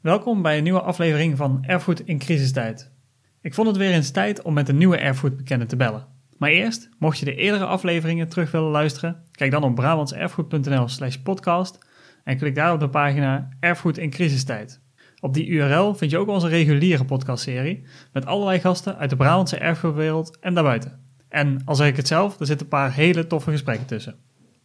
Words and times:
Welkom 0.00 0.42
bij 0.42 0.56
een 0.56 0.62
nieuwe 0.62 0.80
aflevering 0.80 1.36
van 1.36 1.64
Erfgoed 1.64 2.06
in 2.06 2.18
crisistijd. 2.18 2.92
Ik 3.40 3.54
vond 3.54 3.68
het 3.68 3.76
weer 3.76 3.92
eens 3.92 4.10
tijd 4.10 4.42
om 4.42 4.54
met 4.54 4.68
een 4.68 4.76
nieuwe 4.76 4.96
erfgoedbekende 4.96 5.66
te 5.66 5.76
bellen. 5.76 6.06
Maar 6.36 6.50
eerst, 6.50 6.88
mocht 6.98 7.18
je 7.18 7.24
de 7.24 7.34
eerdere 7.34 7.64
afleveringen 7.64 8.28
terug 8.28 8.50
willen 8.50 8.70
luisteren, 8.70 9.22
kijk 9.30 9.50
dan 9.50 9.62
op 9.62 9.74
brabantserfgoed.nl 9.74 10.88
slash 10.88 11.16
podcast 11.16 11.78
en 12.24 12.36
klik 12.36 12.54
daar 12.54 12.72
op 12.72 12.80
de 12.80 12.88
pagina 12.88 13.48
Erfgoed 13.60 13.98
in 13.98 14.10
crisistijd. 14.10 14.80
Op 15.20 15.34
die 15.34 15.46
URL 15.46 15.94
vind 15.94 16.10
je 16.10 16.18
ook 16.18 16.28
onze 16.28 16.48
reguliere 16.48 17.04
podcastserie 17.04 17.86
met 18.12 18.26
allerlei 18.26 18.60
gasten 18.60 18.96
uit 18.96 19.10
de 19.10 19.16
Brabantse 19.16 19.58
erfgoedwereld 19.58 20.38
en 20.40 20.54
daarbuiten. 20.54 21.00
En 21.28 21.62
al 21.64 21.74
zeg 21.74 21.88
ik 21.88 21.96
het 21.96 22.08
zelf, 22.08 22.40
er 22.40 22.46
zitten 22.46 22.66
een 22.66 22.72
paar 22.72 22.92
hele 22.92 23.26
toffe 23.26 23.50
gesprekken 23.50 23.86
tussen. 23.86 24.16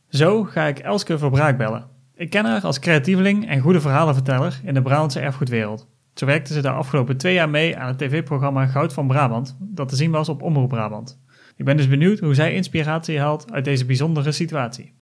Zo 0.10 0.44
ga 0.44 0.66
ik 0.66 0.80
Elske 0.80 1.18
Verbraak 1.18 1.58
bellen. 1.58 1.93
Ik 2.16 2.30
ken 2.30 2.46
haar 2.46 2.62
als 2.62 2.80
creatieveling 2.80 3.48
en 3.48 3.60
goede 3.60 3.82
verhalenverteller 3.82 4.60
in 4.64 4.74
de 4.74 4.82
Brabantse 4.82 5.20
erfgoedwereld. 5.20 5.88
Zo 6.14 6.26
werkte 6.26 6.54
ze 6.54 6.62
de 6.62 6.70
afgelopen 6.70 7.18
twee 7.18 7.34
jaar 7.34 7.50
mee 7.50 7.78
aan 7.78 7.88
het 7.88 7.98
tv-programma 7.98 8.66
Goud 8.66 8.94
van 8.94 9.08
Brabant, 9.08 9.58
dat 9.60 9.90
te 9.90 9.96
zien 9.96 10.12
was 10.12 10.30
op 10.30 10.42
Omroep 10.42 10.70
Brabant. 10.70 11.22
Ik 11.56 11.66
ben 11.66 11.78
dus 11.78 11.88
benieuwd 11.88 12.20
hoe 12.20 12.34
zij 12.34 12.54
inspiratie 12.54 13.20
haalt 13.20 13.52
uit 13.52 13.66
deze 13.66 13.86
bijzondere 13.86 14.32
situatie. 14.32 14.94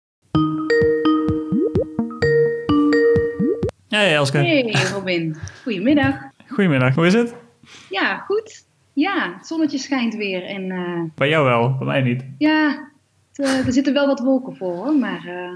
Hey 3.88 4.14
Elske. 4.14 4.38
Hey 4.38 4.74
Robin, 4.92 5.36
goedemiddag. 5.62 6.14
Goedemiddag, 6.48 6.94
hoe 6.94 7.06
is 7.06 7.14
het? 7.14 7.34
Ja, 7.88 8.16
goed. 8.18 8.66
Ja, 8.92 9.34
het 9.36 9.46
zonnetje 9.46 9.78
schijnt 9.78 10.14
weer 10.14 10.44
en 10.44 10.62
uh, 10.62 11.02
Bij 11.14 11.28
jou 11.28 11.44
wel, 11.44 11.76
bij 11.78 11.86
mij 11.86 12.00
niet. 12.00 12.24
ja, 12.38 12.88
het, 13.32 13.46
eh, 13.46 13.66
er 13.66 13.72
zitten 13.72 13.92
wel 13.92 14.06
wat 14.06 14.20
wolken 14.20 14.56
voor 14.56 14.74
hoor, 14.74 14.94
maar 14.94 15.24
eh, 15.26 15.52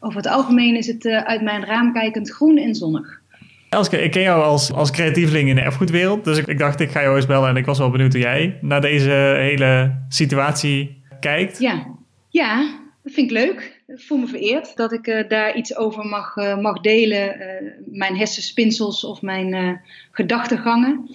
over 0.00 0.16
het 0.16 0.26
algemeen 0.26 0.76
is 0.76 0.86
het 0.86 1.04
eh, 1.04 1.16
uit 1.16 1.42
mijn 1.42 1.64
raam 1.64 1.92
kijkend 1.92 2.30
groen 2.30 2.56
en 2.56 2.74
zonnig. 2.74 3.20
Elske, 3.68 4.02
ik 4.02 4.10
ken 4.10 4.22
jou 4.22 4.42
als, 4.42 4.72
als 4.72 4.90
creatieveling 4.90 5.48
in 5.48 5.54
de 5.54 5.60
erfgoedwereld, 5.60 6.24
dus 6.24 6.38
ik, 6.38 6.46
ik 6.46 6.58
dacht 6.58 6.80
ik 6.80 6.90
ga 6.90 7.02
jou 7.02 7.16
eens 7.16 7.26
bellen 7.26 7.48
en 7.48 7.56
ik 7.56 7.66
was 7.66 7.78
wel 7.78 7.90
benieuwd 7.90 8.12
hoe 8.12 8.22
jij 8.22 8.58
naar 8.60 8.80
deze 8.80 9.10
hele 9.38 9.94
situatie 10.08 11.02
kijkt. 11.20 11.58
Ja, 11.58 11.86
ja, 12.28 12.78
dat 13.02 13.12
vind 13.12 13.30
ik 13.30 13.36
leuk. 13.36 13.82
Ik 13.86 14.00
voel 14.00 14.18
me 14.18 14.26
vereerd 14.26 14.76
dat 14.76 14.92
ik 14.92 15.06
eh, 15.06 15.28
daar 15.28 15.56
iets 15.56 15.76
over 15.76 16.06
mag, 16.06 16.36
eh, 16.36 16.58
mag 16.58 16.80
delen. 16.80 17.40
eh, 17.40 17.72
mijn 17.84 18.16
hersenspinsels 18.16 19.04
of 19.04 19.22
mijn 19.22 19.80
gedachtegangen. 20.10 21.08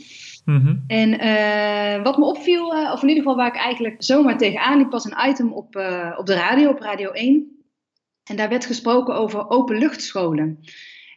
Mhm. 0.46 0.76
En 0.88 1.10
wat 2.04 2.18
me 2.18 2.26
opviel, 2.26 2.68
of 2.68 3.02
in 3.02 3.08
ieder 3.08 3.24
geval 3.24 3.36
waar 3.36 3.56
ik 3.56 3.62
eigenlijk 3.62 3.96
zomaar 3.98 4.38
tegenaan 4.38 4.78
liep, 4.78 4.92
was 4.92 5.06
een 5.06 5.30
item 5.30 5.54
op, 5.54 5.76
op 6.18 6.26
de 6.26 6.34
radio, 6.34 6.70
op 6.70 6.80
Radio 6.80 7.12
1. 7.12 7.61
En 8.24 8.36
daar 8.36 8.50
werd 8.50 8.66
gesproken 8.66 9.16
over 9.16 9.50
openluchtscholen. 9.50 10.60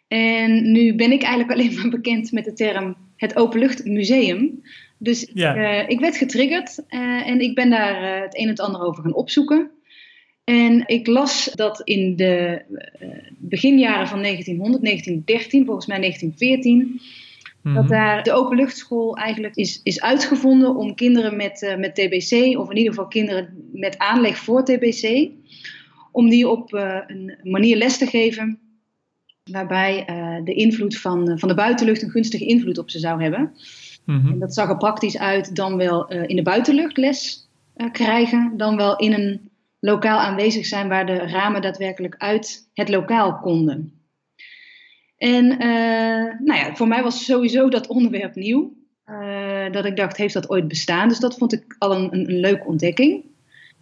En 0.08 0.72
nu 0.72 0.94
ben 0.94 1.12
ik 1.12 1.22
eigenlijk 1.22 1.52
alleen 1.60 1.74
maar 1.74 1.88
bekend 1.88 2.32
met 2.32 2.44
de 2.44 2.52
term 2.52 2.96
het 3.16 3.36
openluchtmuseum. 3.36 4.62
Dus 4.98 5.30
Ja. 5.34 5.54
eh, 5.56 5.88
ik 5.88 6.00
werd 6.00 6.16
getriggerd 6.16 6.84
eh, 6.88 7.28
en 7.28 7.40
ik 7.40 7.54
ben 7.54 7.70
daar 7.70 8.02
eh, 8.16 8.22
het 8.22 8.34
een 8.36 8.42
en 8.42 8.48
het 8.48 8.60
ander 8.60 8.80
over 8.82 9.02
gaan 9.02 9.14
opzoeken. 9.14 9.70
En 10.44 10.82
ik 10.86 11.06
las 11.06 11.50
dat 11.54 11.80
in 11.84 12.16
de 12.16 12.62
beginjaren 13.38 14.08
van 14.08 14.22
1900, 14.22 14.82
1913, 14.82 15.64
volgens 15.64 15.86
mij 15.86 15.98
1914, 15.98 17.00
Mhm. 17.62 17.74
dat 17.74 17.88
daar 17.88 18.22
de 18.22 18.32
openluchtschool 18.32 19.16
eigenlijk 19.16 19.54
is, 19.54 19.80
is 19.82 20.00
uitgevonden 20.00 20.76
om 20.76 20.94
kinderen 20.94 21.36
met, 21.36 21.74
met 21.78 21.94
TBC, 21.94 22.58
of 22.58 22.70
in 22.70 22.76
ieder 22.76 22.92
geval 22.92 23.06
kinderen 23.08 23.68
met 23.72 23.98
aanleg 23.98 24.36
voor 24.36 24.64
TBC, 24.64 25.28
om 26.14 26.28
die 26.28 26.48
op 26.48 26.74
eh, 26.74 26.98
een 27.06 27.38
manier 27.42 27.76
les 27.76 27.98
te 27.98 28.06
geven 28.06 28.58
waarbij 29.50 30.04
eh, 30.04 30.44
de 30.44 30.54
invloed 30.54 30.98
van, 30.98 31.30
eh, 31.30 31.38
van 31.38 31.48
de 31.48 31.54
buitenlucht 31.54 32.02
een 32.02 32.10
gunstige 32.10 32.44
invloed 32.44 32.78
op 32.78 32.90
ze 32.90 32.98
zou 32.98 33.22
hebben. 33.22 33.52
Mhm. 34.04 34.32
En 34.32 34.38
dat 34.38 34.54
zag 34.54 34.68
er 34.68 34.76
praktisch 34.76 35.18
uit 35.18 35.56
dan 35.56 35.76
wel 35.76 36.08
in 36.08 36.36
de 36.36 36.42
buitenlucht 36.42 36.96
les 36.96 37.48
krijgen, 37.92 38.56
dan 38.56 38.76
wel 38.76 38.96
in 38.96 39.12
een 39.12 39.50
lokaal 39.80 40.18
aanwezig 40.18 40.66
zijn 40.66 40.88
waar 40.88 41.06
de 41.06 41.16
ramen 41.16 41.62
daadwerkelijk 41.62 42.14
uit 42.18 42.68
het 42.74 42.88
lokaal 42.88 43.38
konden. 43.38 43.92
En 45.16 45.46
nou 46.44 46.54
ja, 46.54 46.74
voor 46.74 46.88
mij 46.88 47.02
was 47.02 47.24
sowieso 47.24 47.68
dat 47.68 47.86
onderwerp 47.86 48.34
nieuw. 48.34 48.72
Dat 49.70 49.84
ik 49.84 49.96
dacht, 49.96 50.16
heeft 50.16 50.34
dat 50.34 50.50
ooit 50.50 50.68
bestaan? 50.68 51.08
Dus 51.08 51.18
dat 51.18 51.38
vond 51.38 51.52
ik 51.52 51.76
al 51.78 51.96
een, 51.96 52.14
een 52.14 52.40
leuke 52.40 52.66
ontdekking. 52.66 53.24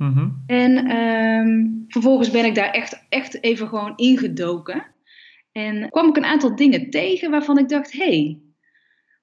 Mhm. 0.03 0.29
En 0.47 0.87
ehm, 0.87 1.67
vervolgens 1.89 2.31
ben 2.31 2.45
ik 2.45 2.55
daar 2.55 2.71
echt, 2.71 3.07
echt 3.09 3.43
even 3.43 3.69
gewoon 3.69 3.93
ingedoken. 3.97 4.85
En 5.53 5.91
kwam 5.91 6.09
ik 6.09 6.17
een 6.17 6.25
aantal 6.25 6.57
dingen 6.57 6.91
tegen 6.91 7.31
waarvan 7.31 7.59
ik 7.59 7.69
dacht: 7.69 7.93
hé, 7.93 8.05
hey, 8.05 8.39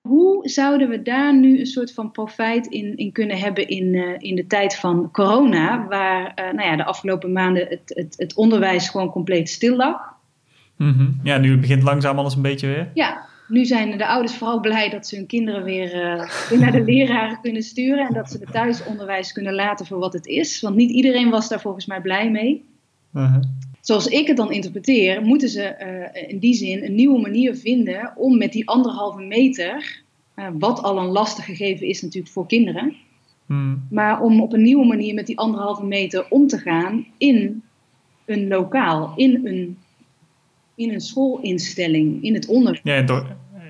hoe 0.02 0.50
zouden 0.50 0.90
we 0.90 1.02
daar 1.02 1.36
nu 1.36 1.60
een 1.60 1.66
soort 1.66 1.94
van 1.94 2.12
profijt 2.12 2.68
in, 2.68 2.98
in 2.98 3.12
kunnen 3.12 3.38
hebben 3.38 3.68
in, 3.68 3.96
eh, 3.96 4.16
in 4.18 4.36
de 4.36 4.48
tijd 4.48 4.76
van 4.76 5.12
corona, 5.12 5.88
waar 5.88 6.34
eh, 6.34 6.54
nou 6.54 6.70
ja, 6.70 6.76
de 6.76 6.86
afgelopen 6.86 7.32
maanden 7.32 7.68
het, 7.68 7.82
het, 7.86 8.16
het 8.18 8.36
onderwijs 8.36 8.90
gewoon 8.90 9.12
compleet 9.12 9.50
stil 9.50 9.76
lag? 9.76 9.98
Mhm. 10.78 11.08
Ja, 11.24 11.38
nu 11.38 11.58
begint 11.58 11.84
langzaam 11.84 12.18
alles 12.18 12.36
een 12.36 12.42
beetje 12.42 12.68
weer. 12.68 12.92
Ja, 12.94 13.29
nu 13.50 13.66
zijn 13.66 13.98
de 13.98 14.08
ouders 14.08 14.36
vooral 14.36 14.60
blij 14.60 14.90
dat 14.90 15.08
ze 15.08 15.16
hun 15.16 15.26
kinderen 15.26 15.64
weer, 15.64 15.94
eh, 15.94 16.30
weer 16.50 16.60
naar 16.60 16.72
de 16.72 16.84
leraren 16.84 17.42
kunnen 17.42 17.64
sturen 17.64 18.08
en 18.08 18.14
dat 18.14 18.32
ze 18.32 18.38
het 18.38 18.52
thuisonderwijs 18.52 19.32
kunnen 19.32 19.54
laten 19.54 19.86
voor 19.86 20.00
wat 20.00 20.14
het 20.14 20.26
is. 20.26 20.62
Want 20.62 20.76
niet 20.76 20.92
iedereen 20.92 21.30
was 21.30 21.50
daar 21.50 21.62
volgens 21.62 21.86
mij 21.86 22.02
blij 22.02 22.32
mee. 22.32 22.68
Mhm. 23.12 23.42
zoals 23.82 24.08
ik 24.08 24.28
het 24.28 24.38
dan 24.38 24.52
interpreteer, 24.52 25.22
moeten 25.22 25.50
ze 25.50 25.64
eh, 25.64 26.30
in 26.30 26.40
die 26.40 26.54
zin 26.54 26.84
een 26.84 26.96
nieuwe 26.96 27.20
manier 27.20 27.56
vinden 27.56 28.14
om 28.16 28.38
met 28.38 28.52
die 28.52 28.68
anderhalve 28.68 29.22
meter, 29.22 30.02
eh, 30.34 30.48
wat 30.54 30.82
al 30.82 30.98
een 30.98 31.08
lastig 31.12 31.46
gegeven 31.46 31.88
is 31.88 32.02
natuurlijk 32.02 32.34
voor 32.34 32.48
kinderen, 32.48 32.96
Mhm. 33.46 33.76
maar 33.90 34.22
om 34.22 34.42
op 34.42 34.54
een 34.54 34.62
nieuwe 34.62 34.86
manier 34.86 35.14
met 35.14 35.26
die 35.26 35.38
anderhalve 35.38 35.86
meter 35.86 36.26
om 36.30 36.48
te 36.48 36.58
gaan 36.58 37.06
in 37.18 37.64
een 38.26 38.48
lokaal, 38.48 39.14
in 39.16 39.48
een, 39.48 39.78
in 40.80 40.94
een 40.94 41.02
schoolinstelling, 41.02 42.24
in 42.24 42.34
het 42.34 42.48
onderwijs. 42.48 42.80
Ja, 42.84 42.96
en, 42.96 43.06
toch, 43.06 43.26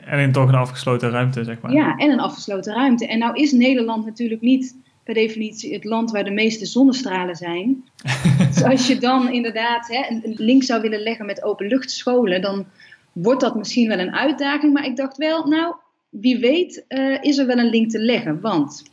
en 0.05 0.19
in 0.19 0.31
toch 0.31 0.47
een 0.47 0.55
afgesloten 0.55 1.09
ruimte, 1.09 1.43
zeg 1.43 1.61
maar. 1.61 1.73
Ja, 1.73 1.97
en 1.97 2.09
een 2.09 2.19
afgesloten 2.19 2.73
ruimte. 2.73 3.07
En 3.07 3.19
nou 3.19 3.35
is 3.41 3.51
Nederland 3.51 4.05
natuurlijk 4.05 4.41
niet 4.41 4.75
per 5.03 5.13
definitie 5.13 5.73
het 5.73 5.83
land 5.83 6.11
waar 6.11 6.23
de 6.23 6.31
meeste 6.31 6.65
zonnestralen 6.65 7.35
zijn. 7.35 7.83
dus 8.53 8.63
als 8.63 8.87
je 8.87 8.97
dan 8.97 9.31
inderdaad 9.31 9.87
hè, 9.87 10.05
een 10.09 10.33
link 10.37 10.63
zou 10.63 10.81
willen 10.81 10.99
leggen 10.99 11.25
met 11.25 11.43
openluchtscholen, 11.43 12.41
dan 12.41 12.65
wordt 13.11 13.41
dat 13.41 13.55
misschien 13.55 13.87
wel 13.87 13.99
een 13.99 14.15
uitdaging. 14.15 14.73
Maar 14.73 14.85
ik 14.85 14.95
dacht 14.95 15.17
wel, 15.17 15.47
nou, 15.47 15.75
wie 16.09 16.39
weet 16.39 16.85
eh, 16.87 17.23
is 17.23 17.37
er 17.37 17.45
wel 17.45 17.57
een 17.57 17.69
link 17.69 17.89
te 17.89 17.99
leggen. 17.99 18.41
Want 18.41 18.83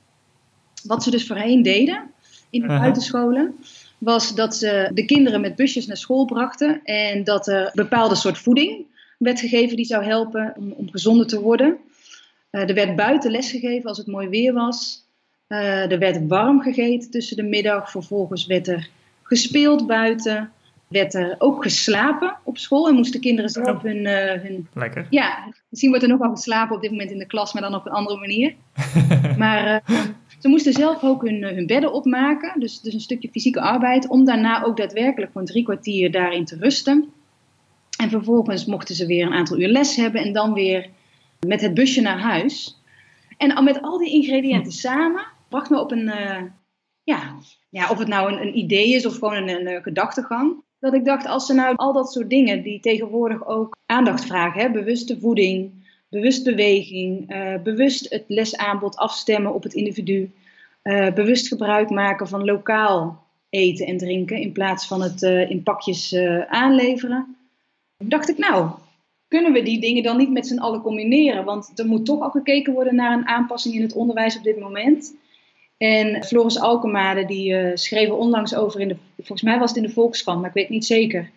wat 0.87 1.03
ze 1.03 1.11
dus 1.11 1.27
voorheen 1.27 1.63
deden 1.63 2.11
in 2.51 2.61
de 2.61 2.67
buitenscholen, 2.67 3.55
was 3.99 4.35
dat 4.35 4.57
ze 4.57 4.91
de 4.95 5.05
kinderen 5.05 5.41
met 5.41 5.57
busjes 5.57 5.87
naar 5.87 5.97
school 5.97 6.25
brachten 6.25 6.81
en 6.85 7.25
dat 7.25 7.47
er 7.47 7.71
bepaalde 7.75 8.15
soort 8.15 8.39
voeding 8.39 8.87
werd 9.19 9.41
gegeven 9.41 9.77
die 9.77 9.85
zou 9.85 10.05
helpen 10.05 10.55
om, 10.57 10.73
om 10.73 10.91
gezonder 10.91 11.27
te 11.27 11.41
worden. 11.41 11.79
Eh, 12.51 12.69
er 12.69 12.75
werd 12.75 12.97
buiten 12.97 13.31
les 13.31 13.51
gegeven 13.51 13.89
als 13.89 13.99
het 13.99 14.07
mooi 14.07 14.29
weer 14.29 14.53
was. 14.53 15.05
Eh, 15.47 15.91
er 15.91 15.99
werd 15.99 16.27
warm 16.27 16.61
gegeten 16.61 17.11
tussen 17.11 17.37
de 17.37 17.43
middag. 17.43 17.91
Vervolgens 17.91 18.47
werd 18.47 18.69
er 18.69 18.89
gespeeld 19.23 19.87
buiten. 19.87 20.51
Werd 20.89 21.15
er 21.15 21.35
ook 21.39 21.63
geslapen 21.63 22.37
op 22.43 22.59
school. 22.59 22.89
En 22.89 22.95
moesten 22.95 23.21
kinderen 23.21 23.51
zelf 23.51 23.83
hun, 23.83 24.07
eh, 24.07 24.43
hun 24.43 24.69
Lekker. 24.75 25.07
ja, 25.11 25.53
misschien 25.69 25.91
wordt 25.91 26.05
er 26.05 26.11
nog 26.11 26.21
wel 26.21 26.31
geslapen 26.31 26.77
op 26.77 26.83
dit 26.83 26.91
moment 26.91 27.11
in 27.11 27.19
de 27.19 27.27
klas, 27.27 27.53
maar 27.53 27.63
dan 27.63 27.75
op 27.75 27.87
een 27.87 27.93
andere 27.93 28.19
manier. 28.19 28.55
maar 29.39 29.83
ze 30.47 30.53
moesten 30.53 30.73
zelf 30.73 31.03
ook 31.03 31.23
hun, 31.23 31.45
eh, 31.45 31.55
hun 31.55 31.67
bedden 31.67 31.93
opmaken, 31.93 32.61
dus, 32.61 32.81
dus 32.81 32.95
een 32.95 33.01
stukje 33.01 33.29
fysieke 33.31 33.61
arbeid, 33.61 34.09
om 34.09 34.25
daarna 34.25 34.63
ook 34.63 34.77
daadwerkelijk 34.77 35.33
gewoon 35.33 35.47
drie 35.47 35.65
kwartier 35.65 36.11
daarin 36.11 36.45
te 36.45 36.57
rusten. 36.57 37.13
En 37.99 38.11
vervolgens 38.11 38.65
mochten 38.65 38.95
ze 38.95 39.07
weer 39.07 39.27
een 39.27 39.33
aantal 39.33 39.61
uur 39.61 39.69
les 39.69 39.97
hebben 39.97 40.21
en 40.21 40.33
dan 40.33 40.53
weer 40.53 40.89
met 41.47 41.61
het 41.61 41.75
busje 41.75 42.01
naar 42.01 42.19
huis. 42.19 42.83
En 43.37 43.55
al 43.55 43.63
met 43.63 43.83
al 43.83 43.99
die 43.99 44.13
ingrediënten 44.13 44.73
samen 44.73 45.27
bracht 45.49 45.71
me 45.71 45.81
op 45.81 45.91
een, 45.91 46.09
eh, 46.09 46.43
ja, 47.03 47.35
ja, 47.71 47.91
of 47.91 47.99
het 47.99 48.09
nou 48.09 48.33
een, 48.33 48.41
een 48.41 48.59
idee 48.59 48.95
is 48.95 49.07
of 49.07 49.19
gewoon 49.19 49.35
een, 49.35 49.49
een, 49.49 49.67
eh, 49.67 49.83
gedachtegang. 49.83 50.63
Dat 50.79 50.95
ik 50.95 51.05
dacht, 51.05 51.27
als 51.27 51.47
ze 51.47 51.55
nou 51.55 51.77
al 51.77 51.93
dat 51.93 52.13
soort 52.13 52.31
dingen 52.31 52.63
die 52.63 52.81
tegenwoordig 52.81 53.47
ook 53.47 53.77
aandacht 53.87 54.25
vragen, 54.25 54.61
hè, 54.61 54.71
bewuste 54.71 55.21
voeding, 55.21 55.86
bewust 56.17 56.45
beweging, 56.45 57.31
eh, 57.31 57.55
bewust 57.63 58.11
het 58.11 58.25
lesaanbod 58.27 58.97
afstemmen 58.97 59.55
op 59.55 59.63
het 59.63 59.75
individu, 59.75 60.33
eh, 60.83 61.13
bewust 61.13 61.49
gebruik 61.49 61.91
maken 61.91 62.29
van 62.29 62.45
lokaal 62.45 63.25
eten 63.49 63.87
en 63.87 63.97
drinken 63.97 64.41
in 64.41 64.53
plaats 64.53 64.87
van 64.87 65.03
het 65.03 65.23
eh, 65.23 65.51
in 65.51 65.63
pakjes 65.63 66.15
aanleveren. 66.49 67.37
Dacht 67.97 68.29
ik, 68.29 68.39
nou, 68.39 68.71
kunnen 69.29 69.53
we 69.53 69.63
die 69.63 69.81
dingen 69.81 70.03
dan 70.03 70.17
niet 70.17 70.31
met 70.31 70.47
z'n 70.47 70.59
allen 70.59 70.81
combineren? 70.81 71.45
Want 71.45 71.79
er 71.79 71.87
moet 71.87 72.07
toch 72.07 72.21
al 72.21 72.31
gekeken 72.31 72.73
worden 72.73 72.95
naar 72.95 73.13
een 73.13 73.27
aanpassing 73.27 73.75
in 73.75 73.83
het 73.83 73.95
onderwijs 73.95 74.37
op 74.37 74.43
dit 74.43 74.59
moment. 74.59 75.15
En 75.77 76.25
Floris 76.25 76.59
Alkemade, 76.59 77.25
die 77.25 77.77
schreef 77.77 78.11
onlangs 78.11 78.55
over 78.55 78.81
in 78.81 78.89
de, 78.89 78.97
volgens 79.17 79.43
mij 79.43 79.59
was 79.59 79.69
het 79.69 79.79
in 79.79 79.87
de 79.87 79.93
Volkskrant, 79.93 80.41
maar 80.41 80.49
ik 80.49 80.55
weet 80.55 80.69
niet 80.69 80.87
zeker. 80.87 81.31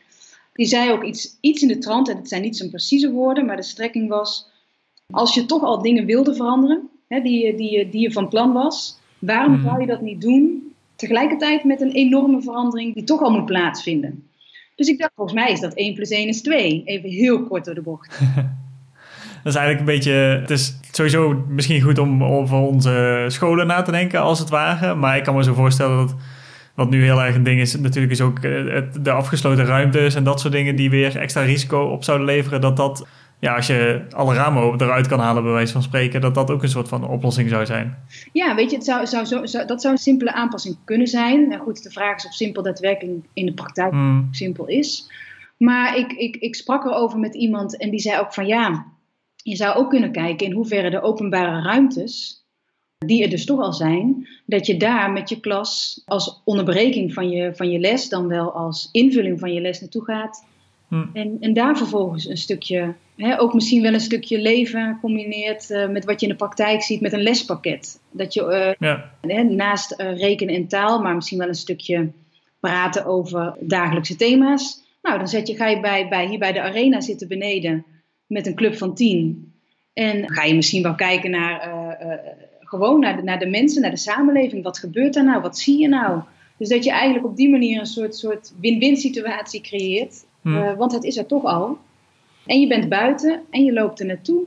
Die 0.54 0.68
zei 0.68 0.92
ook 0.92 1.04
iets, 1.04 1.38
iets 1.42 1.62
in 1.62 1.68
de 1.68 1.78
trant, 1.78 2.10
en 2.10 2.18
het 2.18 2.28
zijn 2.28 2.42
niet 2.42 2.58
zijn 2.58 2.70
precieze 2.70 3.12
woorden, 3.12 3.46
maar 3.46 3.56
de 3.56 3.64
strekking 3.64 4.10
was, 4.10 4.49
als 5.12 5.34
je 5.34 5.46
toch 5.46 5.64
al 5.64 5.82
dingen 5.82 6.06
wilde 6.06 6.36
veranderen, 6.36 6.90
hè, 7.08 7.22
die, 7.22 7.56
die, 7.56 7.90
die 7.90 8.02
je 8.02 8.12
van 8.12 8.28
plan 8.28 8.54
was, 8.54 9.00
waarom 9.20 9.54
Mhm. 9.54 9.64
zou 9.64 9.82
je 9.82 9.88
dat 9.88 10.02
niet 10.02 10.22
doen 10.22 10.74
tegelijkertijd 10.96 11.64
met 11.64 11.82
een 11.82 11.92
enorme 11.92 12.42
verandering 12.42 12.94
die 12.94 13.04
toch 13.04 13.22
al 13.22 13.32
moet 13.32 13.46
plaatsvinden? 13.46 14.24
Dus 14.76 14.88
ik 14.88 15.00
dacht, 15.00 15.12
volgens 15.16 15.38
mij 15.38 15.52
is 15.52 15.60
dat 15.60 15.74
1 15.74 15.94
plus 15.94 16.10
1 16.10 16.28
is 16.28 16.42
2. 16.42 16.82
Even 16.86 17.10
heel 17.10 17.44
kort 17.44 17.66
door 17.66 17.76
de 17.76 17.82
bocht. 17.82 18.20
Dat 19.44 19.54
is 19.54 19.60
eigenlijk 19.60 19.80
een 19.80 19.96
beetje. 19.96 20.12
Het 20.12 20.50
is 20.50 20.80
sowieso 20.92 21.44
misschien 21.48 21.82
goed 21.82 21.98
om 22.00 22.24
over 22.24 22.58
onze 22.58 23.26
scholen 23.28 23.68
na 23.68 23.82
te 23.82 23.92
denken, 23.92 24.22
als 24.22 24.40
het 24.40 24.50
ware. 24.50 24.96
Maar 24.96 25.18
ik 25.18 25.24
kan 25.24 25.36
me 25.36 25.44
zo 25.44 25.54
voorstellen 25.54 25.98
dat. 25.98 26.16
Wat 26.76 26.90
nu 26.90 27.04
heel 27.04 27.22
erg 27.22 27.36
een 27.36 27.44
ding 27.44 27.60
is, 27.60 27.76
natuurlijk 27.80 28.14
is 28.14 28.22
ook 28.22 28.40
eh, 28.40 28.74
het, 28.74 29.06
de 29.06 29.12
afgesloten 29.12 29.66
ruimtes 29.66 30.16
en 30.16 30.24
dat 30.24 30.40
soort 30.40 30.54
dingen 30.54 30.76
die 30.76 30.90
weer 30.90 31.18
extra 31.18 31.42
risico 31.42 31.82
op 31.82 32.04
zouden 32.04 32.28
leveren. 32.28 32.62
Dat 32.62 32.78
dat, 32.78 33.08
ja, 33.40 33.56
als 33.56 33.68
je 33.68 34.06
alle 34.16 34.34
ramen 34.34 34.82
eruit 34.82 35.08
kan 35.08 35.20
halen, 35.20 35.44
bij 35.44 35.52
wijze 35.52 35.74
van 35.74 35.84
spreken, 35.84 36.22
dat 36.22 36.36
dat 36.36 36.52
ook 36.52 36.64
een 36.64 36.70
soort 36.70 36.88
van 36.88 37.08
oplossing 37.08 37.50
zou 37.50 37.66
zijn. 37.66 37.98
Ja, 38.34 38.56
weet 38.56 38.70
je, 38.70 38.76
het 38.76 38.86
zou, 38.86 39.08
zou, 39.08 39.26
zo- 39.26 39.46
zou- 39.46 39.68
dat 39.68 39.82
zou 39.82 39.94
een 39.94 40.00
simpele 40.00 40.34
aanpassing 40.34 40.78
kunnen 40.86 41.08
zijn. 41.08 41.48
Nou 41.48 41.62
goed, 41.62 41.84
de 41.84 41.92
vraag 41.92 42.16
is 42.18 42.26
of 42.26 42.34
simpel 42.34 42.64
daadwerkelijk 42.64 43.26
in 43.34 43.46
de 43.46 43.54
praktijk 43.54 43.92
Hmm, 43.92 44.28
simpel 44.32 44.66
is. 44.68 45.12
Maar 45.58 45.98
ik, 45.98 46.12
ik, 46.12 46.36
ik 46.36 46.56
sprak 46.56 46.86
erover 46.86 47.20
met 47.20 47.36
iemand 47.36 47.78
en 47.78 47.90
die 47.90 48.00
zei 48.00 48.20
ook 48.20 48.34
van 48.34 48.48
ja, 48.48 48.86
je 49.36 49.56
zou 49.56 49.76
ook 49.78 49.90
kunnen 49.90 50.12
kijken 50.12 50.46
in 50.48 50.54
hoeverre 50.54 50.90
de 50.90 51.02
openbare 51.02 51.62
ruimtes, 51.62 52.44
die 52.98 53.24
er 53.24 53.30
dus 53.30 53.46
toch 53.46 53.60
al 53.60 53.74
zijn, 53.74 54.28
dat 54.46 54.66
je 54.66 54.78
daar 54.78 55.12
met 55.12 55.30
je 55.30 55.40
klas 55.40 56.02
als 56.06 56.42
onderbreking 56.46 57.14
van 57.14 57.30
je, 57.30 57.56
van 57.56 57.70
je 57.70 57.80
les, 57.80 58.10
dan 58.10 58.28
wel 58.28 58.52
als 58.52 58.90
invulling 58.92 59.40
van 59.40 59.54
je 59.54 59.62
les 59.62 59.80
naartoe 59.82 60.04
gaat. 60.04 60.46
Hmm. 60.90 61.10
En, 61.14 61.38
en 61.40 61.54
daar 61.54 61.78
vervolgens 61.78 62.28
een 62.28 62.38
stukje, 62.38 62.94
hè, 63.16 63.40
ook 63.40 63.54
misschien 63.54 63.82
wel 63.82 63.94
een 63.94 64.00
stukje 64.00 64.42
leven 64.42 64.98
combineert 65.02 65.72
eh, 65.72 65.90
met 65.90 66.06
wat 66.06 66.20
je 66.20 66.26
in 66.26 66.32
de 66.32 66.38
praktijk 66.38 66.82
ziet 66.82 67.02
met 67.02 67.14
een 67.14 67.22
lespakket. 67.22 68.00
Dat 68.12 68.34
je 68.34 68.46
eh, 68.46 68.74
ja, 68.80 69.12
hè, 69.22 69.44
naast 69.44 69.92
eh, 69.92 70.18
rekenen 70.18 70.56
en 70.56 70.68
taal, 70.68 71.02
maar 71.02 71.16
misschien 71.16 71.38
wel 71.38 71.48
een 71.48 71.56
stukje 71.56 72.12
praten 72.60 73.06
over 73.06 73.56
dagelijkse 73.60 74.16
thema's. 74.16 74.84
Nou, 75.02 75.18
dan 75.18 75.28
zet 75.28 75.48
je, 75.48 75.56
ga 75.56 75.68
je 75.68 75.80
bij, 75.80 76.08
bij, 76.08 76.28
hier 76.28 76.40
bij 76.40 76.52
de 76.52 76.62
arena 76.62 77.02
zitten 77.02 77.28
beneden 77.28 77.86
met 78.28 78.48
een 78.48 78.56
club 78.56 78.78
van 78.78 78.96
tien. 78.96 79.54
En 79.94 80.32
ga 80.32 80.44
je 80.44 80.56
misschien 80.56 80.84
wel 80.84 80.96
kijken 80.96 81.32
naar, 81.32 81.72
gewoon 82.60 83.00
naar 83.00 83.16
de, 83.16 83.24
naar 83.24 83.40
de 83.40 83.48
mensen, 83.48 83.82
naar 83.82 83.92
de 83.92 83.98
samenleving. 83.98 84.64
Wat 84.64 84.80
gebeurt 84.80 85.16
er 85.16 85.24
nou? 85.24 85.42
Wat 85.42 85.58
zie 85.58 85.80
je 85.80 85.88
nou? 85.88 86.22
Dus 86.58 86.70
dat 86.70 86.84
je 86.84 86.92
eigenlijk 86.92 87.26
op 87.26 87.36
die 87.36 87.50
manier 87.50 87.80
een 87.80 87.86
soort, 87.86 88.16
soort 88.16 88.54
win-win 88.60 88.98
situatie 88.98 89.62
creëert. 89.62 90.26
Hmm. 90.42 90.58
Eh, 90.58 90.78
want 90.78 90.92
het 90.92 91.04
is 91.04 91.18
er 91.18 91.26
toch 91.26 91.44
al. 91.44 91.78
En 92.46 92.60
je 92.60 92.68
bent 92.68 92.90
buiten 92.90 93.42
en 93.50 93.64
je 93.64 93.74
loopt 93.74 94.00
er 94.00 94.06
naartoe. 94.06 94.44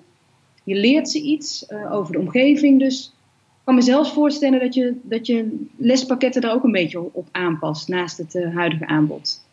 Je 0.64 0.74
leert 0.74 1.08
ze 1.08 1.20
iets 1.20 1.66
eh, 1.66 1.92
over 1.92 2.12
de 2.12 2.18
omgeving. 2.18 2.78
Dus 2.78 3.14
ik 3.44 3.64
kan 3.64 3.74
me 3.74 3.82
zelfs 3.82 4.12
voorstellen 4.12 4.60
dat 4.60 4.74
je, 4.74 4.96
dat 5.02 5.26
je 5.26 5.66
lespakketten 5.76 6.40
daar 6.40 6.52
ook 6.52 6.64
een 6.64 6.72
beetje 6.72 7.14
op 7.14 7.28
aanpast 7.32 7.88
naast 7.88 8.18
het 8.18 8.34
eh, 8.34 8.54
huidige 8.54 8.86
aanbod. 8.86 9.46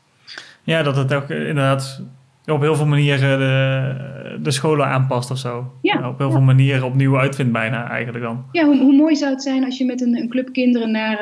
ja, 0.63 0.83
dat 0.83 0.95
het 0.95 1.13
ook 1.13 1.29
inderdaad 1.29 2.01
op 2.45 2.61
heel 2.61 2.75
veel 2.75 2.85
manieren 2.85 3.39
de, 3.39 4.39
de 4.41 4.51
scholen 4.51 4.87
aanpast 4.87 5.31
of 5.31 5.37
zo. 5.37 5.71
Ja, 5.81 6.09
op 6.09 6.17
heel 6.17 6.27
ja. 6.27 6.33
veel 6.33 6.41
manieren 6.41 6.85
opnieuw 6.85 7.17
uitvindt 7.17 7.51
bijna 7.51 7.89
eigenlijk 7.89 8.23
dan. 8.23 8.45
Ja, 8.51 8.65
hoe, 8.65 8.77
hoe 8.79 8.95
mooi 8.95 9.15
zou 9.15 9.31
het 9.31 9.41
zijn 9.41 9.65
als 9.65 9.77
je 9.77 9.85
met 9.85 10.01
een, 10.01 10.15
een 10.15 10.29
club 10.29 10.53
kinderen 10.53 10.91
naar, 10.91 11.17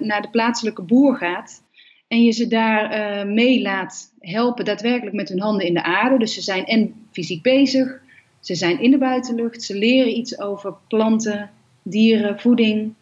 naar 0.00 0.22
de 0.22 0.28
plaatselijke 0.30 0.82
boer 0.82 1.16
gaat. 1.16 1.63
En 2.14 2.24
je 2.24 2.30
ze 2.30 2.46
daar 2.46 2.90
eh, 2.90 3.26
mee 3.26 3.62
laat 3.62 4.12
helpen, 4.20 4.64
daadwerkelijk 4.64 5.16
met 5.16 5.28
hun 5.28 5.40
handen 5.40 5.66
in 5.66 5.74
de 5.74 5.82
aarde. 5.82 6.18
Dus 6.18 6.34
ze 6.34 6.40
zijn 6.40 6.64
en 6.64 6.94
fysiek 7.10 7.42
bezig, 7.42 8.00
ze 8.40 8.54
zijn 8.54 8.80
in 8.80 8.90
de 8.90 8.98
buitenlucht, 8.98 9.62
ze 9.62 9.78
leren 9.78 10.16
iets 10.16 10.40
over 10.40 10.74
planten, 10.88 11.50
dieren, 11.82 12.40
voeding. 12.40 12.92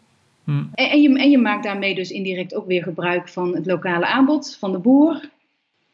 Hm. 0.43 0.63
En, 0.73 0.89
en, 0.89 1.01
je, 1.01 1.19
en 1.19 1.29
je 1.29 1.37
maakt 1.37 1.63
daarmee 1.63 1.95
dus 1.95 2.11
indirect 2.11 2.55
ook 2.55 2.67
weer 2.67 2.83
gebruik 2.83 3.27
van 3.29 3.55
het 3.55 3.65
lokale 3.65 4.05
aanbod 4.05 4.57
van 4.59 4.71
de 4.71 4.77
boer. 4.77 5.29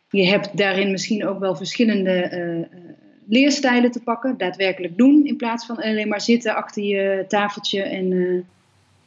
Je 0.09 0.25
hebt 0.25 0.57
daarin 0.57 0.91
misschien 0.91 1.27
ook 1.27 1.39
wel 1.39 1.55
verschillende 1.55 2.11
eh, 2.11 2.79
leerstijlen 3.27 3.91
te 3.91 4.03
pakken, 4.03 4.37
daadwerkelijk 4.37 4.97
doen 4.97 5.25
in 5.25 5.37
plaats 5.37 5.65
van 5.65 5.77
alleen 5.77 6.07
maar 6.07 6.21
zitten 6.21 6.55
achter 6.55 6.83
je 6.83 7.25
tafeltje 7.27 7.81
en 7.81 8.11
eh, 8.11 8.41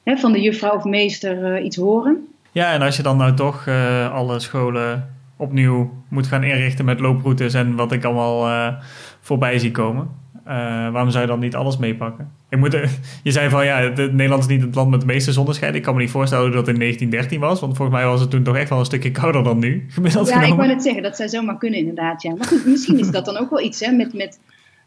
hè, 0.02 0.16
van 0.16 0.32
de 0.32 0.40
juffrouw 0.40 0.76
of 0.76 0.84
meester 0.84 1.60
iets 1.60 1.76
horen. 1.76 2.26
Ja, 2.52 2.72
en 2.72 2.82
als 2.82 2.96
je 2.96 3.02
dan 3.02 3.16
nou 3.16 3.34
toch 3.34 3.66
eh, 3.66 4.12
alle 4.14 4.40
scholen 4.40 5.08
opnieuw 5.36 5.92
moet 6.08 6.26
gaan 6.26 6.42
inrichten 6.42 6.84
met 6.84 7.00
looproutes 7.00 7.54
en 7.54 7.74
wat 7.76 7.92
ik 7.92 8.04
allemaal 8.04 8.46
eh, 8.48 8.74
voorbij 9.20 9.58
zie 9.58 9.70
komen, 9.70 10.08
eh, 10.44 10.54
waarom 10.90 11.10
zou 11.10 11.22
je 11.22 11.28
dan 11.30 11.38
niet 11.38 11.54
alles 11.54 11.76
meepakken? 11.76 12.30
Ik 12.48 12.58
moet, 12.58 12.72
je 13.22 13.30
zei 13.30 13.48
van 13.48 13.64
ja, 13.64 13.76
het- 13.80 13.96
Nederland 14.12 14.42
is 14.42 14.48
niet 14.48 14.62
het 14.62 14.74
land 14.74 14.90
met 14.90 15.00
de 15.00 15.06
meeste 15.06 15.32
zonnescheid. 15.32 15.74
Ik 15.74 15.82
kan 15.82 15.94
me 15.94 16.00
niet 16.00 16.10
voorstellen 16.10 16.50
dat 16.52 16.66
het 16.66 16.74
in 16.74 16.80
1913 16.80 17.40
was, 17.48 17.60
want 17.60 17.76
volgens 17.76 17.98
mij 17.98 18.06
was 18.06 18.20
het 18.20 18.30
toen 18.30 18.42
toch 18.42 18.56
echt 18.56 18.68
wel 18.68 18.78
een 18.78 18.84
stukje 18.84 19.10
kouder 19.20 19.44
dan 19.44 19.58
nu, 19.58 19.86
gemiddeld 19.88 20.28
Ja, 20.28 20.42
ik 20.42 20.54
wou 20.54 20.66
net 20.68 20.82
zeggen, 20.82 21.02
dat 21.02 21.16
zou 21.16 21.28
zomaar 21.28 21.58
kunnen 21.58 21.78
inderdaad. 21.78 22.22
Ja. 22.22 22.34
Maar 22.34 22.46
goed, 22.46 22.66
misschien 22.66 22.98
is 22.98 23.10
dat 23.10 23.24
dan 23.24 23.36
ook 23.36 23.50
wel 23.50 23.60
iets 23.60 23.80
hè, 23.80 23.92
met, 23.92 24.14
met 24.14 24.38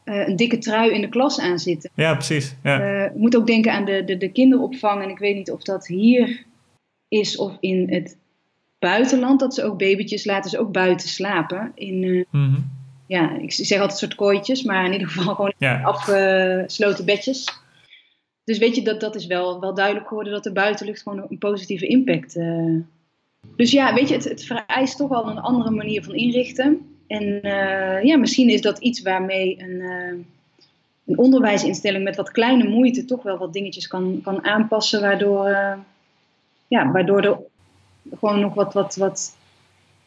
een 0.04 0.36
dikke 0.36 0.58
trui 0.58 0.92
in 0.92 1.02
de 1.02 1.10
klas 1.10 1.40
aanzitten. 1.40 1.90
Ja, 1.94 2.14
precies. 2.14 2.56
Ja. 2.64 3.12
Moet 3.16 3.36
ook 3.36 3.48
denken 3.48 3.72
aan 3.72 3.86
de, 3.86 4.04
de, 4.06 4.18
de 4.18 4.30
kinderopvang. 4.32 5.04
En 5.04 5.10
ik 5.10 5.18
weet 5.18 5.36
niet 5.36 5.52
of 5.52 5.62
dat 5.64 5.88
hier 5.88 6.44
is 7.08 7.38
of 7.38 7.58
in 7.60 7.94
het 7.94 8.18
buitenland. 8.80 9.40
Dat 9.40 9.54
ze 9.54 9.64
ook 9.64 9.78
babytjes 9.78 10.26
laten 10.26 10.50
ze 10.50 10.60
ook 10.60 10.72
buiten 10.72 11.10
slapen. 11.10 11.72
In, 11.76 12.04
eh, 12.04 12.24
Mhm. 12.42 12.60
ja, 13.08 13.38
ik 13.38 13.52
zeg 13.52 13.80
altijd 13.80 14.00
soort 14.00 14.16
kooitjes, 14.16 14.64
maar 14.64 14.86
in 14.86 14.92
ieder 14.92 15.08
geval 15.08 15.36
gewoon 15.36 15.54
ja. 15.58 15.82
afgesloten 15.82 17.06
bedjes. 17.06 17.64
Dus 18.44 18.58
weet 18.58 18.76
je, 18.76 18.82
dat, 18.82 19.00
dat 19.00 19.16
is 19.16 19.26
wel, 19.26 19.60
wel 19.60 19.74
duidelijk 19.74 20.08
geworden 20.08 20.34
dat 20.34 20.44
de 20.44 20.52
buitenlucht 20.52 21.02
gewoon 21.02 21.26
een 21.30 21.38
positieve 21.38 21.88
impact. 21.88 22.36
eh 22.36 22.76
Dus 23.56 23.72
ja, 23.72 23.94
weet 23.94 24.08
je, 24.10 24.16
het, 24.16 24.24
het 24.24 24.44
vereist 24.44 24.98
toch 24.98 25.10
wel 25.10 25.30
een 25.30 25.40
andere 25.40 25.72
manier 25.72 26.04
van 26.04 26.14
inrichten. 26.14 26.90
En 27.08 27.42
eh, 27.42 28.04
ja, 28.04 28.18
misschien 28.18 28.50
is 28.50 28.62
dat 28.62 28.80
iets 28.80 29.02
waarmee 29.02 29.60
een, 29.60 29.80
een 31.06 31.18
onderwijsinstelling 31.18 32.04
met 32.04 32.16
wat 32.16 32.32
kleine 32.32 32.68
moeite 32.68 33.06
toch 33.06 33.24
wel 33.24 33.38
wat 33.38 33.54
dingetjes 33.54 33.88
kan, 33.88 34.20
kan 34.24 34.44
aanpassen, 34.46 35.02
waardoor, 35.02 35.78
ja, 36.68 36.92
waardoor 36.92 37.22
er 37.22 37.38
gewoon 38.20 38.40
nog 38.40 38.54
wat, 38.54 38.74
wat, 38.74 38.96
wat 38.96 39.38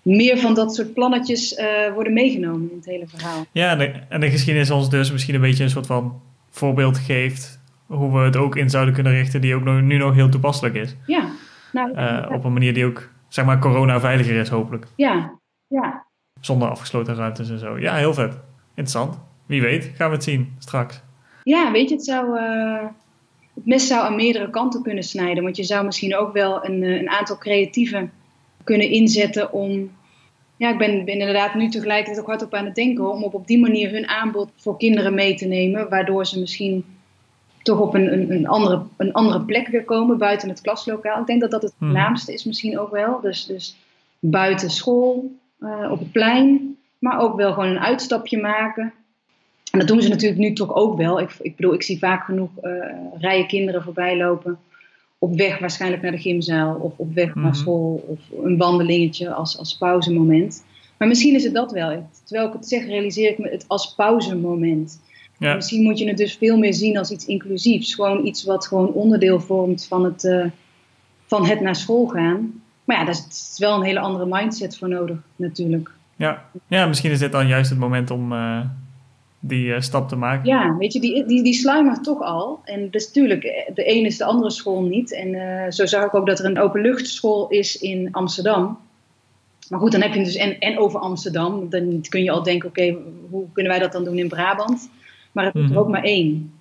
meer 0.03 0.39
van 0.39 0.55
dat 0.55 0.75
soort 0.75 0.95
plannetjes 0.95 1.55
eh, 1.55 1.93
worden 1.95 2.13
meegenomen 2.13 2.71
in 2.71 2.77
het 2.77 2.87
hele 2.87 3.07
verhaal. 3.07 3.45
Ja, 3.53 3.71
en 3.71 3.79
de, 3.79 3.93
en 4.09 4.21
de 4.21 4.31
geschiedenis 4.31 4.71
ons 4.71 4.91
dus 4.91 5.13
misschien 5.13 5.35
een 5.35 5.41
beetje 5.41 5.65
een 5.65 5.71
soort 5.71 5.87
van 5.87 6.21
voorbeeld 6.51 6.99
geeft 6.99 7.61
hoe 7.87 8.13
we 8.19 8.25
het 8.25 8.37
ook 8.37 8.57
in 8.57 8.71
zouden 8.71 8.95
kunnen 8.95 9.13
richten, 9.13 9.41
die 9.41 9.55
ook 9.55 9.63
nog, 9.63 9.81
nu 9.81 9.97
nog 9.97 10.15
heel 10.15 10.29
toepasselijk 10.29 10.75
is. 10.75 10.97
Ja, 11.07 11.25
nou, 11.73 11.95
Eh, 11.95 12.31
op 12.33 12.45
een 12.45 12.53
manier 12.53 12.75
die 12.75 12.85
ook, 12.87 13.09
zeg 13.29 13.45
maar, 13.45 13.59
corona-veiliger 13.59 14.37
is, 14.37 14.49
hopelijk. 14.49 14.87
ja, 14.97 15.33
ja. 15.67 16.07
Zonder 16.41 16.69
afgesloten 16.69 17.15
ruimtes 17.15 17.51
en 17.51 17.59
zo. 17.59 17.79
Ja, 17.79 17.95
heel 17.95 18.15
vet. 18.15 18.33
Interessant. 18.75 19.19
Wie 19.47 19.61
weet, 19.63 19.91
gaan 19.95 20.09
we 20.09 20.15
het 20.15 20.25
zien 20.25 20.55
straks. 20.59 21.01
Ja, 21.45 21.71
weet 21.73 21.89
je, 21.89 21.95
het 21.95 22.05
zou. 22.05 22.39
eh, 22.39 22.85
het 23.59 23.67
mes 23.67 23.87
zou 23.87 24.05
aan 24.05 24.17
meerdere 24.17 24.51
kanten 24.51 24.83
kunnen 24.83 25.05
snijden. 25.05 25.43
Want 25.43 25.57
je 25.57 25.65
zou 25.65 25.85
misschien 25.85 26.17
ook 26.17 26.33
wel 26.33 26.65
een, 26.65 26.83
eh, 26.83 27.01
een 27.01 27.09
aantal 27.09 27.39
creatieven 27.39 28.13
kunnen 28.65 28.91
inzetten 28.91 29.53
om. 29.53 29.91
Ja, 30.57 30.71
ik 30.71 30.79
ben, 30.79 31.05
ben 31.05 31.19
inderdaad 31.19 31.55
nu 31.55 31.69
tegelijkertijd 31.69 32.21
ook 32.21 32.27
hardop 32.27 32.55
aan 32.55 32.65
het 32.65 32.75
denken 32.75 33.13
om 33.13 33.23
op, 33.25 33.35
op 33.35 33.47
die 33.47 33.59
manier 33.59 33.91
hun 33.91 34.09
aanbod 34.09 34.51
voor 34.57 34.77
kinderen 34.77 35.15
mee 35.15 35.35
te 35.35 35.47
nemen. 35.47 35.89
Waardoor 35.89 36.27
ze 36.27 36.41
misschien 36.41 36.85
toch 37.63 37.81
op 37.81 37.95
een, 37.95 38.13
een, 38.13 38.31
een, 38.31 38.47
andere, 38.47 38.83
een 38.97 39.13
andere 39.13 39.41
plek 39.41 39.69
weer 39.69 39.85
komen 39.85 40.19
buiten 40.19 40.49
het 40.49 40.61
klaslokaal. 40.61 41.21
Ik 41.21 41.27
denk 41.27 41.41
dat 41.41 41.51
dat 41.51 41.63
het 41.63 41.75
Hmm. 41.79 41.89
voornaamste 41.89 42.33
is 42.33 42.45
misschien 42.45 42.79
ook 42.79 42.91
wel. 42.91 43.21
Dus, 43.21 43.47
dus 43.47 43.77
buiten 44.19 44.71
school, 44.71 45.31
eh, 45.61 45.89
op 45.91 45.99
het 45.99 46.13
plein. 46.13 46.77
Maar 46.99 47.21
ook 47.21 47.37
wel 47.37 47.53
gewoon 47.53 47.69
een 47.69 47.79
uitstapje 47.81 48.41
maken. 48.41 48.93
En 49.73 49.79
dat 49.79 49.89
doen 49.89 50.03
ze 50.03 50.09
natuurlijk 50.09 50.41
nu 50.41 50.53
toch 50.53 50.75
ook 50.75 50.97
wel. 50.97 51.21
Ik, 51.21 51.37
ik 51.41 51.57
bedoel, 51.57 51.75
ik 51.75 51.83
zie 51.83 51.99
vaak 51.99 52.25
genoeg 52.25 52.51
eh, 52.61 52.73
rijen 53.19 53.47
kinderen 53.47 53.83
voorbij 53.83 54.17
lopen. 54.17 54.59
Op 55.19 55.37
weg 55.37 55.59
waarschijnlijk 55.59 56.03
naar 56.03 56.11
de 56.13 56.19
gymzaal. 56.19 56.75
Of 56.75 56.93
op 56.97 57.15
weg 57.15 57.35
Mhm. 57.35 57.41
naar 57.45 57.55
school. 57.57 58.05
Of 58.07 58.19
een 58.45 58.57
wandelingetje 58.57 59.33
als, 59.33 59.59
als 59.59 59.77
pauzemoment. 59.77 60.65
Maar 60.99 61.09
misschien 61.09 61.35
is 61.35 61.45
het 61.45 61.55
dat 61.55 61.73
wel. 61.73 62.09
Terwijl 62.25 62.49
ik 62.49 62.53
het 62.55 62.69
zeg, 62.69 62.87
realiseer 62.87 63.31
ik 63.31 63.39
me 63.39 63.49
het 63.51 63.65
als 63.69 63.95
pauzemoment. 63.95 65.01
Ja, 65.39 65.55
Misschien 65.55 65.83
moet 65.83 65.99
je 65.99 66.09
het 66.09 66.17
dus 66.17 66.37
veel 66.37 66.59
meer 66.59 66.75
zien 66.75 66.99
als 66.99 67.11
iets 67.11 67.27
inclusiefs. 67.27 67.95
Gewoon 67.95 68.27
iets 68.27 68.45
wat 68.45 68.67
gewoon 68.67 68.93
onderdeel 68.93 69.41
vormt 69.41 69.87
van 69.87 70.05
het, 70.05 70.25
eh, 70.25 70.45
van 71.27 71.47
het 71.47 71.61
naar 71.61 71.77
school 71.77 72.07
gaan. 72.07 72.63
Maar 72.85 72.97
ja, 72.97 73.05
daar 73.05 73.15
is 73.29 73.55
wel 73.59 73.77
een 73.77 73.83
hele 73.83 74.01
andere 74.01 74.27
mindset 74.29 74.79
voor 74.79 74.89
nodig 74.89 75.17
natuurlijk. 75.37 75.91
ja. 76.17 76.45
ja, 76.69 76.87
misschien 76.87 77.11
is 77.11 77.19
dit 77.19 77.33
dan 77.33 77.47
juist 77.47 77.71
het 77.71 77.79
moment 77.79 78.11
om 78.11 78.33
eh, 78.33 78.61
die 79.41 79.75
eh, 79.75 79.81
stap 79.81 80.09
te 80.09 80.17
maken. 80.17 80.49
Ja, 80.49 80.77
weet 80.77 80.93
je, 80.93 81.01
die, 81.01 81.25
die, 81.27 81.43
die 81.43 81.55
sluimert 81.55 82.05
toch 82.05 82.21
al. 82.21 82.61
En 82.65 82.91
dus 82.91 83.07
natuurlijk, 83.07 83.45
eh, 83.45 83.75
de 83.75 83.91
een 83.97 84.05
is 84.05 84.17
de 84.17 84.25
andere 84.25 84.51
school 84.51 84.83
niet. 84.83 85.13
En 85.15 85.35
eh, 85.35 85.71
zo 85.71 85.87
zag 85.87 86.05
ik 86.05 86.15
ook 86.15 86.27
dat 86.27 86.39
er 86.39 86.45
een 86.45 86.59
openluchtschool 86.61 87.49
is 87.49 87.79
in 87.79 88.09
Amsterdam. 88.13 88.79
Maar 89.69 89.81
goed, 89.81 89.93
dan 89.93 90.01
heb 90.01 90.11
je 90.13 90.17
het 90.19 90.27
dus 90.27 90.37
en, 90.37 90.59
en 90.59 90.79
over 90.79 91.01
Amsterdam. 91.01 91.71
Dan 91.71 92.05
kun 92.09 92.23
je 92.23 92.31
al 92.31 92.43
denken, 92.43 92.69
oké, 92.69 92.97
hoe 93.31 93.45
kunnen 93.53 93.73
wij 93.73 93.81
dat 93.81 93.93
dan 93.93 94.05
doen 94.05 94.19
in 94.19 94.29
Brabant? 94.29 94.91
maar 95.33 95.45
het 95.47 95.55
is 95.55 95.63
er 95.63 95.69
Mhm. 95.69 95.79
ook 95.79 95.89
maar 95.89 96.03
één. 96.03 96.53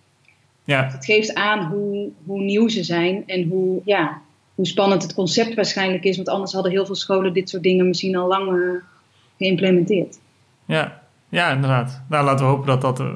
Ja, 0.63 0.89
Het 0.91 1.05
geeft 1.05 1.33
aan 1.33 1.65
hoe, 1.71 2.09
hoe 2.25 2.41
nieuw 2.41 2.67
ze 2.67 2.83
zijn 2.83 3.23
en 3.25 3.47
hoe, 3.47 3.81
ja, 3.85 4.21
hoe 4.55 4.65
spannend 4.67 5.03
het 5.03 5.13
concept 5.13 5.53
waarschijnlijk 5.55 6.03
is. 6.03 6.15
Want 6.15 6.29
anders 6.29 6.53
hadden 6.53 6.71
heel 6.71 6.85
veel 6.85 6.95
scholen 6.95 7.33
dit 7.33 7.49
soort 7.49 7.63
dingen 7.63 7.87
misschien 7.87 8.15
al 8.15 8.27
lang 8.27 8.79
geïmplementeerd. 9.37 10.19
ja, 10.65 10.96
ja, 11.29 11.51
inderdaad. 11.51 12.01
Nou, 12.09 12.25
laten 12.25 12.45
we 12.45 12.51
hopen 12.51 12.67
dat, 12.67 12.81
dat, 12.81 12.99
eh, 12.99 13.07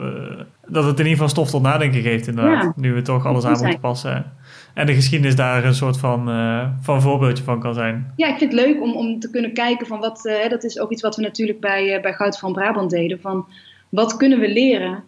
dat 0.68 0.84
het 0.84 1.00
in 1.00 1.06
ieder 1.06 1.12
geval 1.12 1.30
stof 1.30 1.50
tot 1.50 1.62
nadenken 1.62 2.02
geeft, 2.02 2.28
inderdaad. 2.28 2.64
Ja. 2.64 2.74
Nu 2.76 2.94
we 2.94 3.02
toch 3.02 3.26
alles 3.26 3.46
aan 3.46 3.58
moeten 3.60 3.80
passen. 3.80 4.32
En 4.74 4.86
de 4.86 4.94
geschiedenis 4.94 5.36
daar 5.36 5.66
een 5.66 5.74
soort 5.76 5.98
van, 5.98 6.30
eh, 6.30 6.68
van 6.82 7.02
voorbeeldje 7.02 7.44
van 7.44 7.60
kan 7.60 7.74
zijn. 7.74 8.14
Ja, 8.16 8.28
ik 8.28 8.38
vind 8.38 8.52
het 8.52 8.62
leuk 8.62 8.82
om, 8.82 8.96
om 8.96 9.20
te 9.20 9.30
kunnen 9.30 9.54
kijken 9.54 9.88
van 9.88 10.00
wat, 10.00 10.26
eh, 10.26 10.50
dat 10.50 10.64
is 10.64 10.80
ook 10.80 10.92
iets 10.92 11.02
wat 11.02 11.16
we 11.16 11.22
natuurlijk 11.22 11.60
bij, 11.60 12.00
bij 12.02 12.14
Goud 12.14 12.40
van 12.40 12.54
Brabant 12.54 12.90
deden. 12.90 13.22
Van 13.22 13.46
wat 13.90 14.18
kunnen 14.18 14.40
we 14.40 14.50
leren 14.50 15.04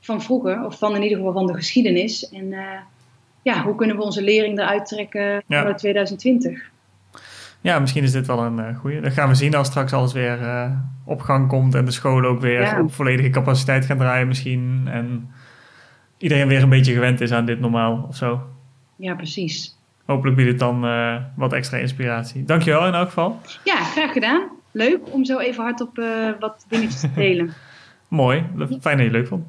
van 0.00 0.22
vroeger, 0.22 0.64
of 0.64 0.78
van 0.78 0.96
in 0.96 1.02
ieder 1.02 1.18
geval 1.18 1.32
van 1.32 1.46
de 1.46 1.54
geschiedenis. 1.54 2.28
En 2.28 2.54
ja, 3.42 3.62
hoe 3.62 3.74
kunnen 3.74 3.96
we 3.96 4.02
onze 4.02 4.22
lering 4.22 4.58
eruit 4.58 4.86
trekken 4.86 5.22
Ja. 5.22 5.42
vanuit 5.46 5.78
2020? 5.78 6.70
Ja, 7.60 7.78
misschien 7.78 8.02
is 8.02 8.12
dit 8.12 8.26
wel 8.26 8.42
een 8.44 8.58
uh, 8.58 8.78
goede. 8.78 9.00
Dat 9.00 9.12
gaan 9.12 9.28
we 9.28 9.34
zien 9.34 9.54
als 9.54 9.66
straks 9.66 9.92
alles 9.92 10.12
weer 10.12 10.40
uh, 10.40 10.70
op 11.04 11.20
gang 11.20 11.48
komt 11.48 11.74
en 11.74 11.84
de 11.84 11.90
scholen 11.90 12.30
ook 12.30 12.40
weer 12.40 12.60
Ja. 12.60 12.80
op 12.80 12.92
volledige 12.94 13.30
capaciteit 13.30 13.84
gaan 13.84 13.98
draaien 13.98 14.26
misschien. 14.28 14.88
En 14.90 15.30
iedereen 16.18 16.48
weer 16.48 16.62
een 16.62 16.68
beetje 16.68 16.92
gewend 16.92 17.20
is 17.20 17.32
aan 17.32 17.44
dit 17.44 17.60
normaal 17.60 18.06
of 18.08 18.16
zo. 18.16 18.42
Ja, 18.96 19.14
precies. 19.14 19.78
Hopelijk 20.04 20.36
biedt 20.36 20.48
het 20.50 20.58
dan 20.58 20.84
uh, 20.84 21.16
wat 21.36 21.52
extra 21.52 21.76
inspiratie. 21.78 22.44
Dankjewel 22.44 22.86
in 22.86 22.94
elk 22.94 23.06
geval. 23.06 23.40
Ja, 23.64 23.76
graag 23.76 24.12
gedaan. 24.12 24.42
Leuk 24.70 24.98
om 25.12 25.24
zo 25.24 25.38
even 25.38 25.62
hardop 25.64 25.96
wat 26.40 26.64
dingetjes 26.68 27.00
te 27.00 27.12
delen. 27.14 27.52
Mooi. 28.08 28.44
Fijn 28.56 28.68
dat 28.80 28.82
je 28.82 29.02
het 29.02 29.12
leuk 29.12 29.26
vond. 29.26 29.44